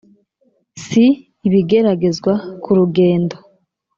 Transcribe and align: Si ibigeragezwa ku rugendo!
Si 0.85 1.05
ibigeragezwa 1.47 2.33
ku 2.63 2.71
rugendo! 2.79 3.35